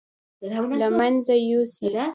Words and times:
له 0.81 0.87
مېنځه 0.97 1.35
يوسي. 1.49 1.87